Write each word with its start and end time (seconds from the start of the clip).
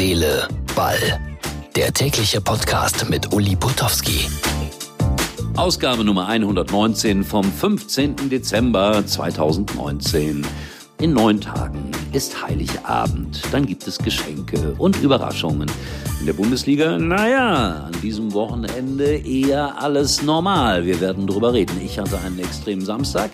Seele, 0.00 0.48
Ball. 0.74 0.96
Der 1.76 1.92
tägliche 1.92 2.40
Podcast 2.40 3.10
mit 3.10 3.34
Uli 3.34 3.54
Potowski. 3.54 4.30
Ausgabe 5.56 6.04
Nummer 6.04 6.26
119 6.26 7.22
vom 7.22 7.44
15. 7.44 8.30
Dezember 8.30 9.04
2019. 9.04 10.46
In 11.02 11.12
neun 11.12 11.38
Tagen 11.42 11.90
ist 12.14 12.42
Heiligabend. 12.42 13.42
Dann 13.52 13.66
gibt 13.66 13.86
es 13.86 13.98
Geschenke 13.98 14.74
und 14.78 14.96
Überraschungen. 15.02 15.70
In 16.20 16.24
der 16.24 16.32
Bundesliga, 16.32 16.96
naja, 16.96 17.84
an 17.84 18.00
diesem 18.00 18.32
Wochenende 18.32 19.18
eher 19.18 19.82
alles 19.82 20.22
normal. 20.22 20.86
Wir 20.86 20.98
werden 21.02 21.26
drüber 21.26 21.52
reden. 21.52 21.78
Ich 21.84 21.98
hatte 21.98 22.18
einen 22.20 22.38
extremen 22.38 22.86
Samstag. 22.86 23.32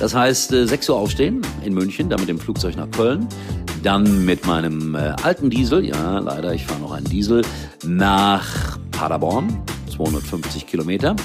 Das 0.00 0.14
heißt, 0.14 0.48
6 0.48 0.88
äh, 0.88 0.92
Uhr 0.92 0.98
aufstehen 0.98 1.42
in 1.62 1.74
München, 1.74 2.08
dann 2.08 2.20
mit 2.20 2.28
dem 2.30 2.38
Flugzeug 2.38 2.74
nach 2.74 2.90
Köln. 2.90 3.28
Dann 3.82 4.24
mit 4.24 4.46
meinem 4.46 4.94
äh, 4.94 5.14
alten 5.22 5.50
Diesel, 5.50 5.84
ja, 5.84 6.18
leider, 6.18 6.52
ich 6.52 6.66
fahre 6.66 6.80
noch 6.80 6.92
einen 6.92 7.06
Diesel, 7.06 7.42
nach 7.84 8.78
Paderborn, 8.90 9.62
250 9.94 10.66
Kilometer. 10.66 11.16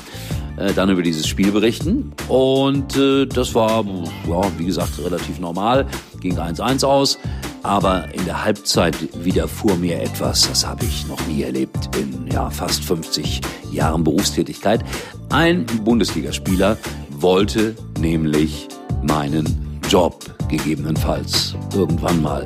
Äh, 0.57 0.73
dann 0.73 0.89
über 0.89 1.01
dieses 1.01 1.27
Spiel 1.27 1.51
berichten. 1.51 2.13
Und 2.29 2.95
äh, 2.95 3.25
das 3.25 3.53
war, 3.55 3.83
ja, 4.27 4.41
wie 4.57 4.65
gesagt, 4.65 4.97
relativ 5.03 5.39
normal. 5.39 5.85
Ging 6.21 6.37
1-1 6.37 6.85
aus. 6.85 7.19
Aber 7.63 8.13
in 8.13 8.23
der 8.25 8.45
Halbzeit 8.45 8.95
widerfuhr 9.23 9.75
mir 9.75 9.99
etwas, 9.99 10.47
das 10.47 10.65
habe 10.65 10.85
ich 10.85 11.07
noch 11.07 11.19
nie 11.25 11.41
erlebt 11.41 11.89
in 11.97 12.31
ja, 12.31 12.51
fast 12.51 12.83
50 12.83 13.41
Jahren 13.71 14.03
Berufstätigkeit. 14.03 14.83
Ein 15.29 15.65
Bundesligaspieler 15.83 16.77
wollte 17.09 17.75
nämlich 17.99 18.67
meinen 19.01 19.64
Job 19.95 20.25
gegebenenfalls 20.49 21.55
irgendwann 21.73 22.21
mal, 22.21 22.43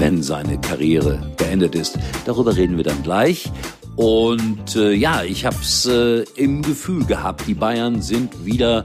wenn 0.00 0.22
seine 0.22 0.60
Karriere 0.60 1.18
beendet 1.38 1.74
ist. 1.74 1.98
Darüber 2.26 2.54
reden 2.54 2.76
wir 2.76 2.84
dann 2.84 3.02
gleich. 3.02 3.50
Und 3.96 4.76
äh, 4.76 4.92
ja, 4.92 5.22
ich 5.22 5.46
habe 5.46 5.56
es 5.62 5.86
äh, 5.86 6.24
im 6.36 6.60
Gefühl 6.60 7.06
gehabt, 7.06 7.46
die 7.46 7.54
Bayern 7.54 8.02
sind 8.02 8.44
wieder 8.44 8.84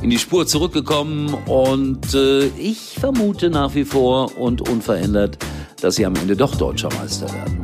in 0.00 0.08
die 0.08 0.18
Spur 0.18 0.46
zurückgekommen 0.46 1.34
und 1.44 2.14
äh, 2.14 2.46
ich 2.56 2.96
vermute 2.98 3.50
nach 3.50 3.74
wie 3.74 3.84
vor 3.84 4.38
und 4.38 4.66
unverändert, 4.66 5.36
dass 5.82 5.96
sie 5.96 6.06
am 6.06 6.16
Ende 6.16 6.34
doch 6.34 6.54
deutscher 6.56 6.88
Meister 6.94 7.26
werden. 7.34 7.62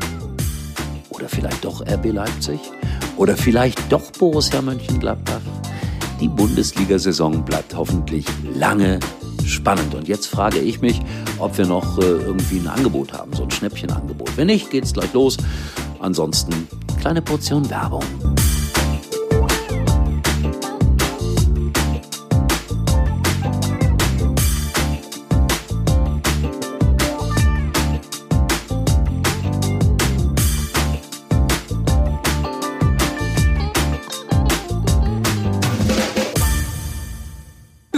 Oder 1.08 1.30
vielleicht 1.30 1.64
doch 1.64 1.80
RB 1.80 2.12
Leipzig? 2.12 2.60
Oder 3.16 3.38
vielleicht 3.38 3.90
doch 3.90 4.12
Borussia 4.18 4.60
Mönchengladbach? 4.60 5.40
Die 6.20 6.28
Bundesliga-Saison 6.28 7.42
bleibt 7.42 7.74
hoffentlich 7.74 8.26
lange 8.54 9.00
spannend. 9.48 9.94
Und 9.94 10.08
jetzt 10.08 10.26
frage 10.26 10.58
ich 10.58 10.80
mich, 10.80 11.00
ob 11.38 11.58
wir 11.58 11.66
noch 11.66 11.98
äh, 11.98 12.02
irgendwie 12.02 12.58
ein 12.58 12.68
Angebot 12.68 13.12
haben, 13.12 13.32
so 13.32 13.44
ein 13.44 13.50
Schnäppchenangebot. 13.50 14.36
Wenn 14.36 14.46
nicht, 14.46 14.70
geht's 14.70 14.92
gleich 14.92 15.12
los. 15.12 15.36
Ansonsten 16.00 16.68
kleine 17.00 17.22
Portion 17.22 17.68
Werbung. 17.70 18.04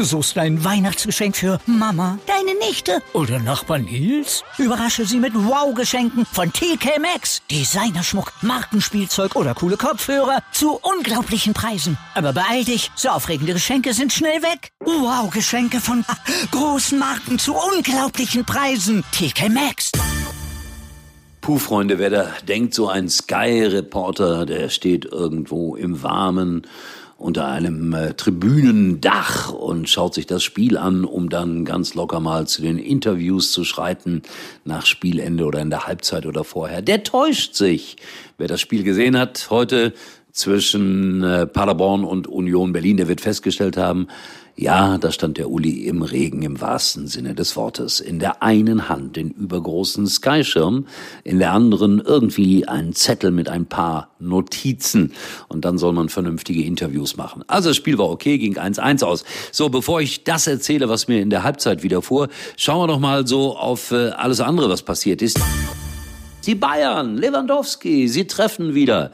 Du 0.00 0.06
suchst 0.06 0.38
ein 0.38 0.64
Weihnachtsgeschenk 0.64 1.36
für 1.36 1.60
Mama, 1.66 2.18
deine 2.26 2.58
Nichte 2.58 3.02
oder 3.12 3.38
Nachbar 3.38 3.76
Nils? 3.80 4.42
Überrasche 4.56 5.04
sie 5.04 5.18
mit 5.18 5.34
Wow-Geschenken 5.34 6.24
von 6.24 6.50
TK 6.50 6.98
Maxx. 6.98 7.42
Designerschmuck, 7.50 8.32
Markenspielzeug 8.40 9.36
oder 9.36 9.54
coole 9.54 9.76
Kopfhörer 9.76 10.42
zu 10.52 10.80
unglaublichen 10.80 11.52
Preisen. 11.52 11.98
Aber 12.14 12.33
beeil 12.33 12.64
dich, 12.64 12.90
so 12.94 13.10
aufregende 13.10 13.52
Geschenke 13.52 13.92
sind 13.92 14.10
schnell 14.10 14.40
weg. 14.40 14.70
Wow-Geschenke 14.80 15.80
von 15.83 16.02
großen 16.50 16.98
Marken 16.98 17.39
zu 17.39 17.55
unglaublichen 17.55 18.46
Preisen. 18.46 19.05
TK 19.12 19.50
Maxx. 19.50 19.92
Puh, 21.40 21.58
Freunde, 21.58 21.98
wer 21.98 22.11
da 22.11 22.33
denkt, 22.46 22.74
so 22.74 22.89
ein 22.89 23.08
Sky-Reporter, 23.08 24.45
der 24.45 24.68
steht 24.68 25.06
irgendwo 25.06 25.74
im 25.74 26.02
Warmen 26.02 26.67
unter 27.17 27.48
einem 27.48 27.95
äh, 27.95 28.12
Tribünendach 28.12 29.51
und 29.51 29.89
schaut 29.89 30.12
sich 30.12 30.27
das 30.27 30.42
Spiel 30.42 30.77
an, 30.77 31.06
um 31.06 31.30
dann 31.30 31.64
ganz 31.64 31.95
locker 31.95 32.20
mal 32.20 32.46
zu 32.46 32.61
den 32.61 32.78
Interviews 32.78 33.52
zu 33.52 33.64
schreiten 33.64 34.23
nach 34.64 34.84
Spielende 34.84 35.45
oder 35.46 35.61
in 35.61 35.70
der 35.70 35.86
Halbzeit 35.86 36.27
oder 36.27 36.45
vorher. 36.45 36.83
Der 36.83 37.05
täuscht 37.05 37.55
sich. 37.55 37.96
Wer 38.36 38.48
das 38.48 38.61
Spiel 38.61 38.84
gesehen 38.84 39.18
hat 39.18 39.48
heute 39.48 39.95
zwischen 40.33 41.23
äh, 41.23 41.46
Paderborn 41.46 42.05
und 42.05 42.27
Union 42.27 42.73
Berlin, 42.73 42.96
der 42.96 43.08
wird 43.08 43.20
festgestellt 43.20 43.77
haben, 43.77 44.07
ja, 44.61 44.98
da 44.98 45.11
stand 45.11 45.39
der 45.39 45.48
Uli 45.48 45.86
im 45.86 46.02
Regen 46.02 46.42
im 46.42 46.61
wahrsten 46.61 47.07
Sinne 47.07 47.35
des 47.35 47.57
Wortes. 47.57 47.98
In 47.98 48.18
der 48.18 48.42
einen 48.42 48.90
Hand 48.90 49.17
den 49.17 49.30
übergroßen 49.30 50.07
Skyschirm, 50.07 50.86
in 51.24 51.39
der 51.39 51.52
anderen 51.52 51.98
irgendwie 51.98 52.69
ein 52.69 52.92
Zettel 52.92 53.30
mit 53.30 53.48
ein 53.48 53.64
paar 53.64 54.11
Notizen. 54.19 55.14
Und 55.48 55.64
dann 55.64 55.79
soll 55.79 55.95
man 55.95 56.11
vernünftige 56.11 56.63
Interviews 56.63 57.17
machen. 57.17 57.42
Also 57.46 57.70
das 57.70 57.79
Spiel 57.79 57.96
war 57.96 58.11
okay, 58.11 58.36
ging 58.36 58.58
1-1 58.58 59.02
aus. 59.02 59.24
So, 59.51 59.70
bevor 59.70 60.02
ich 60.02 60.24
das 60.24 60.46
erzähle, 60.46 60.90
was 60.90 61.08
mir 61.08 61.23
in 61.23 61.30
der 61.30 61.42
Halbzeit 61.42 61.83
widerfuhr, 61.83 62.29
schauen 62.58 62.83
wir 62.83 62.92
doch 62.92 63.01
mal 63.01 63.27
so 63.27 63.57
auf 63.57 63.92
äh, 63.92 64.11
alles 64.11 64.42
andere, 64.42 64.69
was 64.69 64.83
passiert 64.83 65.23
ist. 65.23 65.40
Die 66.45 66.55
Bayern, 66.55 67.17
Lewandowski, 67.17 68.08
sie 68.08 68.27
treffen 68.27 68.74
wieder. 68.74 69.11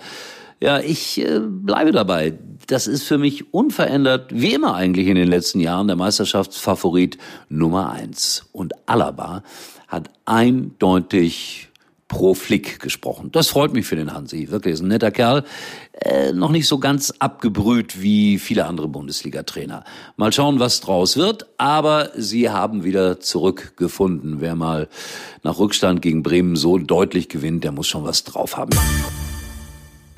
Ja, 0.60 0.80
ich 0.80 1.20
äh, 1.20 1.40
bleibe 1.40 1.92
dabei. 1.92 2.34
Das 2.66 2.86
ist 2.86 3.04
für 3.04 3.18
mich 3.18 3.52
unverändert, 3.52 4.30
wie 4.32 4.54
immer 4.54 4.74
eigentlich 4.74 5.06
in 5.06 5.14
den 5.14 5.28
letzten 5.28 5.60
Jahren, 5.60 5.86
der 5.86 5.96
Meisterschaftsfavorit 5.96 7.18
Nummer 7.48 7.90
eins. 7.90 8.46
Und 8.52 8.72
Alaba 8.86 9.42
hat 9.86 10.10
eindeutig 10.24 11.68
pro 12.08 12.34
Flick 12.34 12.80
gesprochen. 12.80 13.30
Das 13.32 13.48
freut 13.48 13.72
mich 13.72 13.86
für 13.86 13.96
den 13.96 14.12
Hansi. 14.12 14.50
Wirklich, 14.50 14.74
ist 14.74 14.80
ein 14.80 14.88
netter 14.88 15.10
Kerl. 15.10 15.44
Äh, 15.92 16.32
noch 16.32 16.50
nicht 16.50 16.68
so 16.68 16.78
ganz 16.78 17.12
abgebrüht 17.18 18.00
wie 18.00 18.38
viele 18.38 18.66
andere 18.66 18.88
Bundesliga-Trainer. 18.88 19.84
Mal 20.16 20.32
schauen, 20.32 20.60
was 20.60 20.80
draus 20.80 21.16
wird. 21.16 21.46
Aber 21.58 22.10
sie 22.16 22.48
haben 22.50 22.84
wieder 22.84 23.20
zurückgefunden. 23.20 24.40
Wer 24.40 24.54
mal 24.54 24.88
nach 25.42 25.58
Rückstand 25.58 26.00
gegen 26.00 26.22
Bremen 26.22 26.56
so 26.56 26.78
deutlich 26.78 27.28
gewinnt, 27.28 27.64
der 27.64 27.72
muss 27.72 27.88
schon 27.88 28.04
was 28.04 28.24
drauf 28.24 28.56
haben. 28.56 28.70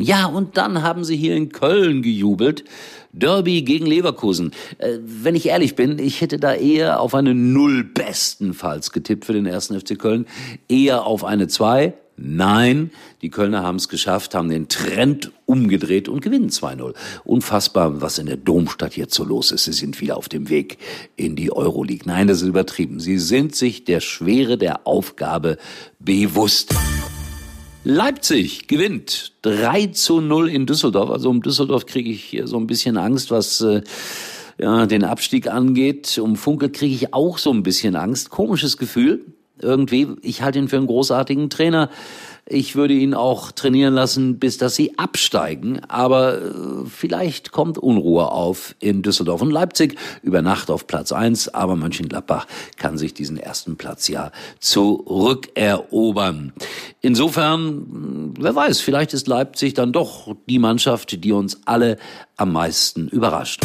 Ja, 0.00 0.26
und 0.26 0.56
dann 0.56 0.82
haben 0.82 1.02
sie 1.02 1.16
hier 1.16 1.34
in 1.34 1.50
Köln 1.50 2.02
gejubelt. 2.02 2.64
Derby 3.12 3.62
gegen 3.62 3.86
Leverkusen. 3.86 4.52
Äh, 4.78 4.98
wenn 5.02 5.34
ich 5.34 5.46
ehrlich 5.46 5.74
bin, 5.74 5.98
ich 5.98 6.20
hätte 6.20 6.38
da 6.38 6.54
eher 6.54 7.00
auf 7.00 7.14
eine 7.14 7.34
Null 7.34 7.82
bestenfalls 7.82 8.92
getippt 8.92 9.24
für 9.24 9.32
den 9.32 9.46
ersten 9.46 9.78
FC 9.78 9.98
Köln. 9.98 10.26
Eher 10.68 11.04
auf 11.04 11.24
eine 11.24 11.48
Zwei. 11.48 11.94
Nein, 12.20 12.90
die 13.22 13.30
Kölner 13.30 13.62
haben 13.62 13.76
es 13.76 13.88
geschafft, 13.88 14.34
haben 14.34 14.48
den 14.48 14.68
Trend 14.68 15.30
umgedreht 15.46 16.08
und 16.08 16.20
gewinnen 16.20 16.50
2-0. 16.50 16.94
Unfassbar, 17.24 18.00
was 18.00 18.18
in 18.18 18.26
der 18.26 18.36
Domstadt 18.36 18.96
jetzt 18.96 19.14
so 19.14 19.24
los 19.24 19.52
ist. 19.52 19.64
Sie 19.64 19.72
sind 19.72 20.00
wieder 20.00 20.16
auf 20.16 20.28
dem 20.28 20.48
Weg 20.48 20.78
in 21.14 21.36
die 21.36 21.52
Euroleague. 21.52 22.02
Nein, 22.06 22.26
das 22.26 22.42
ist 22.42 22.48
übertrieben. 22.48 22.98
Sie 22.98 23.18
sind 23.18 23.54
sich 23.54 23.84
der 23.84 24.00
Schwere 24.00 24.58
der 24.58 24.86
Aufgabe 24.86 25.58
bewusst. 26.00 26.74
Leipzig 27.90 28.68
gewinnt 28.68 29.32
3 29.40 29.86
zu 29.86 30.20
0 30.20 30.50
in 30.50 30.66
Düsseldorf. 30.66 31.08
Also 31.08 31.30
um 31.30 31.40
Düsseldorf 31.40 31.86
kriege 31.86 32.10
ich 32.10 32.22
hier 32.22 32.46
so 32.46 32.58
ein 32.58 32.66
bisschen 32.66 32.98
Angst, 32.98 33.30
was 33.30 33.62
äh, 33.62 33.80
ja, 34.58 34.84
den 34.84 35.04
Abstieg 35.04 35.50
angeht. 35.50 36.18
Um 36.18 36.36
Funke 36.36 36.68
kriege 36.68 36.94
ich 36.94 37.14
auch 37.14 37.38
so 37.38 37.50
ein 37.50 37.62
bisschen 37.62 37.96
Angst. 37.96 38.28
Komisches 38.28 38.76
Gefühl. 38.76 39.24
Irgendwie, 39.60 40.08
ich 40.22 40.42
halte 40.42 40.58
ihn 40.58 40.68
für 40.68 40.76
einen 40.76 40.86
großartigen 40.86 41.50
Trainer. 41.50 41.90
Ich 42.50 42.76
würde 42.76 42.94
ihn 42.94 43.12
auch 43.12 43.52
trainieren 43.52 43.92
lassen, 43.92 44.38
bis 44.38 44.56
dass 44.56 44.74
sie 44.74 44.98
absteigen. 44.98 45.80
Aber 45.88 46.38
äh, 46.38 46.50
vielleicht 46.88 47.52
kommt 47.52 47.76
Unruhe 47.76 48.32
auf 48.32 48.74
in 48.80 49.02
Düsseldorf 49.02 49.42
und 49.42 49.50
Leipzig 49.50 49.98
über 50.22 50.40
Nacht 50.40 50.70
auf 50.70 50.86
Platz 50.86 51.12
eins. 51.12 51.48
Aber 51.48 51.76
Mönchengladbach 51.76 52.46
kann 52.76 52.96
sich 52.96 53.12
diesen 53.12 53.36
ersten 53.36 53.76
Platz 53.76 54.08
ja 54.08 54.32
zurückerobern. 54.60 56.54
Insofern, 57.02 58.34
wer 58.38 58.54
weiß, 58.54 58.80
vielleicht 58.80 59.12
ist 59.12 59.26
Leipzig 59.26 59.74
dann 59.74 59.92
doch 59.92 60.34
die 60.48 60.58
Mannschaft, 60.58 61.22
die 61.22 61.32
uns 61.32 61.60
alle 61.66 61.98
am 62.38 62.52
meisten 62.52 63.08
überrascht. 63.08 63.60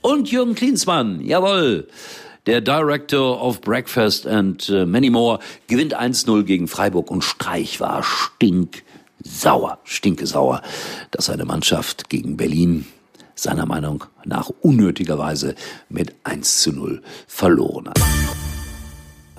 Und 0.00 0.30
Jürgen 0.30 0.54
Klinsmann, 0.54 1.20
jawohl. 1.20 1.88
Der 2.46 2.60
Director 2.60 3.42
of 3.42 3.60
Breakfast 3.60 4.24
and 4.24 4.70
uh, 4.70 4.86
Many 4.86 5.10
More 5.10 5.40
gewinnt 5.66 5.98
1-0 5.98 6.44
gegen 6.44 6.68
Freiburg 6.68 7.10
und 7.10 7.24
Streich 7.24 7.80
war 7.80 8.04
stinksauer, 8.04 9.78
stinkesauer, 9.82 10.62
dass 11.10 11.26
seine 11.26 11.44
Mannschaft 11.44 12.08
gegen 12.08 12.36
Berlin 12.36 12.86
seiner 13.34 13.66
Meinung 13.66 14.04
nach 14.24 14.48
unnötigerweise 14.60 15.56
mit 15.88 16.14
1 16.22 16.62
zu 16.62 16.70
0 16.70 17.02
verloren 17.26 17.88
hat. 17.88 17.98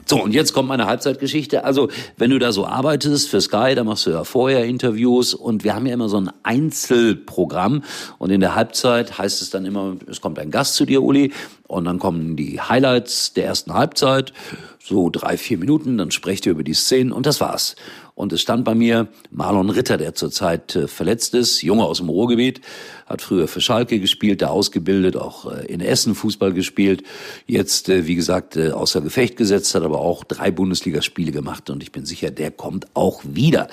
So, 0.09 0.23
und 0.23 0.33
jetzt 0.33 0.53
kommt 0.53 0.69
meine 0.69 0.85
Halbzeitgeschichte. 0.85 1.65
Also, 1.65 1.89
wenn 2.15 2.29
du 2.29 2.39
da 2.39 2.53
so 2.53 2.65
arbeitest 2.65 3.27
für 3.27 3.41
Sky, 3.41 3.73
da 3.75 3.83
machst 3.83 4.05
du 4.05 4.11
ja 4.11 4.23
vorher 4.23 4.63
Interviews 4.63 5.33
und 5.33 5.65
wir 5.65 5.75
haben 5.75 5.85
ja 5.85 5.93
immer 5.93 6.07
so 6.07 6.15
ein 6.15 6.31
Einzelprogramm 6.43 7.83
und 8.17 8.29
in 8.31 8.39
der 8.39 8.55
Halbzeit 8.55 9.17
heißt 9.17 9.41
es 9.41 9.49
dann 9.49 9.65
immer, 9.65 9.97
es 10.09 10.21
kommt 10.21 10.39
ein 10.39 10.49
Gast 10.49 10.75
zu 10.75 10.85
dir, 10.85 11.03
Uli, 11.03 11.33
und 11.67 11.85
dann 11.85 11.99
kommen 11.99 12.35
die 12.35 12.59
Highlights 12.59 13.33
der 13.33 13.45
ersten 13.45 13.73
Halbzeit, 13.73 14.33
so 14.79 15.09
drei, 15.09 15.37
vier 15.37 15.57
Minuten, 15.57 15.97
dann 15.97 16.11
sprecht 16.11 16.45
ihr 16.45 16.53
über 16.53 16.63
die 16.63 16.73
Szenen 16.73 17.11
und 17.11 17.25
das 17.25 17.41
war's. 17.41 17.75
Und 18.15 18.33
es 18.33 18.41
stand 18.41 18.63
bei 18.65 18.73
mir 18.73 19.09
Marlon 19.29 19.69
Ritter, 19.69 19.97
der 19.97 20.15
zurzeit 20.15 20.75
äh, 20.75 20.87
verletzt 20.87 21.35
ist, 21.35 21.61
Junge 21.61 21.83
aus 21.83 21.97
dem 21.97 22.09
Ruhrgebiet, 22.09 22.61
hat 23.05 23.21
früher 23.21 23.47
für 23.47 23.61
Schalke 23.61 23.99
gespielt, 23.99 24.41
da 24.41 24.47
ausgebildet, 24.47 25.15
auch 25.15 25.51
äh, 25.51 25.65
in 25.67 25.81
Essen 25.81 26.15
Fußball 26.15 26.53
gespielt, 26.53 27.03
jetzt, 27.45 27.89
äh, 27.89 28.07
wie 28.07 28.15
gesagt, 28.15 28.57
außer 28.57 29.01
Gefecht 29.01 29.37
gesetzt, 29.37 29.75
hat 29.75 29.83
aber 29.83 29.99
auch 29.99 30.23
drei 30.23 30.49
Bundesligaspiele 30.49 31.31
gemacht 31.31 31.69
und 31.69 31.83
ich 31.83 31.91
bin 31.91 32.05
sicher, 32.05 32.31
der 32.31 32.49
kommt 32.49 32.87
auch 32.95 33.21
wieder. 33.23 33.67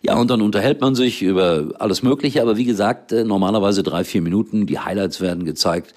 Ja, 0.00 0.16
und 0.16 0.30
dann 0.30 0.40
unterhält 0.40 0.80
man 0.80 0.94
sich 0.94 1.20
über 1.20 1.74
alles 1.78 2.02
Mögliche, 2.02 2.40
aber 2.40 2.56
wie 2.56 2.64
gesagt, 2.64 3.12
normalerweise 3.12 3.82
drei, 3.82 4.04
vier 4.04 4.22
Minuten, 4.22 4.66
die 4.66 4.78
Highlights 4.78 5.20
werden 5.20 5.44
gezeigt. 5.44 5.92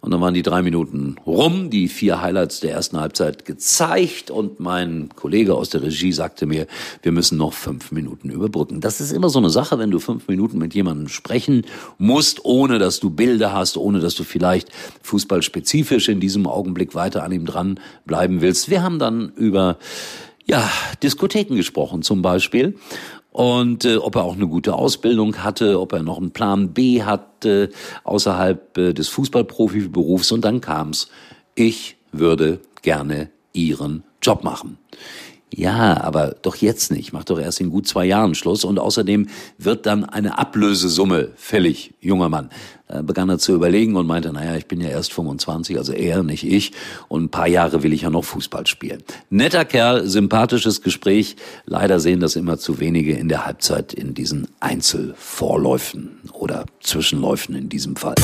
Und 0.00 0.12
dann 0.12 0.20
waren 0.20 0.34
die 0.34 0.42
drei 0.42 0.62
Minuten 0.62 1.16
rum, 1.26 1.70
die 1.70 1.88
vier 1.88 2.22
Highlights 2.22 2.60
der 2.60 2.70
ersten 2.70 3.00
Halbzeit 3.00 3.44
gezeigt 3.44 4.30
und 4.30 4.60
mein 4.60 5.08
Kollege 5.16 5.56
aus 5.56 5.70
der 5.70 5.82
Regie 5.82 6.12
sagte 6.12 6.46
mir, 6.46 6.68
wir 7.02 7.10
müssen 7.10 7.36
noch 7.36 7.52
fünf 7.52 7.90
Minuten 7.90 8.30
überbrücken. 8.30 8.80
Das 8.80 9.00
ist 9.00 9.10
immer 9.10 9.28
so 9.28 9.40
eine 9.40 9.50
Sache, 9.50 9.78
wenn 9.80 9.90
du 9.90 9.98
fünf 9.98 10.28
Minuten 10.28 10.58
mit 10.58 10.72
jemandem 10.72 11.08
sprechen 11.08 11.66
musst, 11.98 12.44
ohne 12.44 12.78
dass 12.78 13.00
du 13.00 13.10
Bilder 13.10 13.52
hast, 13.52 13.76
ohne 13.76 13.98
dass 13.98 14.14
du 14.14 14.22
vielleicht 14.22 14.68
fußballspezifisch 15.02 16.08
in 16.08 16.20
diesem 16.20 16.46
Augenblick 16.46 16.94
weiter 16.94 17.24
an 17.24 17.32
ihm 17.32 17.44
dran 17.44 17.80
bleiben 18.06 18.40
willst. 18.40 18.70
Wir 18.70 18.84
haben 18.84 19.00
dann 19.00 19.32
über 19.34 19.78
ja, 20.46 20.70
Diskotheken 21.02 21.56
gesprochen 21.56 22.02
zum 22.02 22.22
Beispiel 22.22 22.76
und 23.32 23.84
äh, 23.84 23.96
ob 23.96 24.16
er 24.16 24.24
auch 24.24 24.34
eine 24.34 24.48
gute 24.48 24.74
Ausbildung 24.74 25.44
hatte, 25.44 25.80
ob 25.80 25.92
er 25.92 26.02
noch 26.02 26.18
einen 26.18 26.32
Plan 26.32 26.72
B 26.72 27.02
hatte 27.02 27.70
außerhalb 28.04 28.78
äh, 28.78 28.92
des 28.94 29.08
Fußballprofiberufs 29.08 30.32
und 30.32 30.44
dann 30.44 30.60
kam's. 30.60 31.08
Ich 31.54 31.96
würde 32.12 32.60
gerne 32.82 33.30
Ihren 33.52 34.04
Job 34.22 34.44
machen. 34.44 34.78
Ja, 35.54 36.02
aber 36.02 36.36
doch 36.42 36.56
jetzt 36.56 36.92
nicht. 36.92 37.12
Mach 37.12 37.24
doch 37.24 37.40
erst 37.40 37.60
in 37.60 37.70
gut 37.70 37.86
zwei 37.88 38.04
Jahren 38.04 38.34
Schluss. 38.34 38.64
Und 38.64 38.78
außerdem 38.78 39.28
wird 39.56 39.86
dann 39.86 40.04
eine 40.04 40.38
Ablösesumme 40.38 41.30
fällig, 41.36 41.94
junger 42.00 42.28
Mann. 42.28 42.50
Da 42.88 43.02
begann 43.02 43.28
er 43.28 43.38
zu 43.38 43.54
überlegen 43.54 43.96
und 43.96 44.06
meinte, 44.06 44.32
naja, 44.32 44.56
ich 44.56 44.66
bin 44.66 44.80
ja 44.80 44.88
erst 44.88 45.12
25, 45.12 45.76
also 45.76 45.92
er, 45.92 46.22
nicht 46.22 46.44
ich. 46.44 46.72
Und 47.08 47.24
ein 47.24 47.28
paar 47.28 47.46
Jahre 47.46 47.82
will 47.82 47.92
ich 47.92 48.02
ja 48.02 48.10
noch 48.10 48.24
Fußball 48.24 48.66
spielen. 48.66 49.02
Netter 49.30 49.64
Kerl, 49.64 50.06
sympathisches 50.06 50.80
Gespräch. 50.80 51.36
Leider 51.66 52.00
sehen 52.00 52.20
das 52.20 52.34
immer 52.34 52.58
zu 52.58 52.80
wenige 52.80 53.14
in 53.14 53.28
der 53.28 53.44
Halbzeit 53.44 53.92
in 53.92 54.14
diesen 54.14 54.48
Einzelvorläufen 54.60 56.20
oder 56.32 56.64
Zwischenläufen 56.80 57.54
in 57.54 57.68
diesem 57.68 57.96
Fall. 57.96 58.14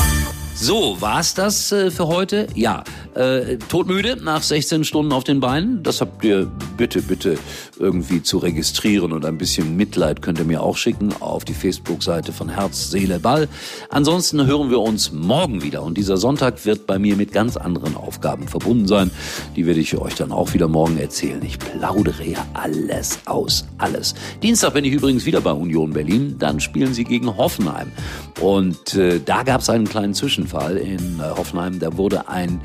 So, 0.57 0.95
war's 1.01 1.33
das 1.33 1.73
äh, 1.73 1.91
für 1.91 2.07
heute? 2.07 2.47
Ja, 2.55 2.85
äh, 3.13 3.57
todmüde 3.57 4.15
nach 4.23 4.41
16 4.41 4.85
Stunden 4.85 5.11
auf 5.11 5.25
den 5.25 5.41
Beinen. 5.41 5.83
Das 5.83 5.99
habt 5.99 6.23
ihr 6.23 6.49
bitte, 6.77 7.01
bitte 7.01 7.37
irgendwie 7.77 8.23
zu 8.23 8.37
registrieren 8.37 9.11
und 9.11 9.25
ein 9.25 9.37
bisschen 9.37 9.75
Mitleid 9.75 10.21
könnt 10.21 10.39
ihr 10.39 10.45
mir 10.45 10.63
auch 10.63 10.77
schicken 10.77 11.13
auf 11.19 11.43
die 11.43 11.53
Facebook-Seite 11.53 12.31
von 12.31 12.47
Herz, 12.47 12.89
Seele, 12.89 13.19
Ball. 13.19 13.49
Ansonsten 13.89 14.47
hören 14.47 14.69
wir 14.69 14.79
uns 14.79 15.11
morgen 15.11 15.61
wieder 15.61 15.83
und 15.83 15.97
dieser 15.97 16.15
Sonntag 16.15 16.65
wird 16.65 16.87
bei 16.87 16.99
mir 16.99 17.17
mit 17.17 17.33
ganz 17.33 17.57
anderen 17.57 17.97
Aufgaben 17.97 18.47
verbunden 18.47 18.87
sein. 18.87 19.11
Die 19.57 19.67
werde 19.67 19.81
ich 19.81 19.97
euch 19.97 20.15
dann 20.15 20.31
auch 20.31 20.53
wieder 20.53 20.69
morgen 20.69 20.97
erzählen. 20.97 21.43
Ich 21.43 21.59
plaudere 21.59 22.23
ja 22.23 22.45
alles 22.53 23.19
aus, 23.25 23.65
alles. 23.77 24.15
Dienstag 24.41 24.73
bin 24.73 24.85
ich 24.85 24.93
übrigens 24.93 25.25
wieder 25.25 25.41
bei 25.41 25.51
Union 25.51 25.91
Berlin. 25.91 26.37
Dann 26.39 26.61
spielen 26.61 26.93
sie 26.93 27.03
gegen 27.03 27.35
Hoffenheim 27.35 27.91
und 28.39 28.95
äh, 28.95 29.19
da 29.23 29.43
gab 29.43 29.61
es 29.61 29.69
einen 29.69 29.87
kleinen 29.87 30.13
Zwischen 30.13 30.47
Fall 30.47 30.77
in 30.77 31.19
äh, 31.19 31.23
Hoffenheim. 31.37 31.79
Da 31.79 31.97
wurde 31.97 32.27
ein 32.27 32.61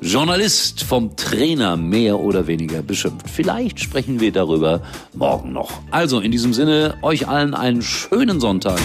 Journalist 0.00 0.84
vom 0.84 1.16
Trainer 1.16 1.76
mehr 1.76 2.20
oder 2.20 2.46
weniger 2.46 2.82
beschimpft. 2.82 3.28
Vielleicht 3.28 3.80
sprechen 3.80 4.20
wir 4.20 4.30
darüber 4.30 4.80
morgen 5.14 5.52
noch. 5.52 5.72
Also 5.90 6.20
in 6.20 6.30
diesem 6.30 6.52
Sinne, 6.52 6.94
euch 7.02 7.26
allen 7.26 7.54
einen 7.54 7.82
schönen 7.82 8.40
Sonntag. 8.40 8.78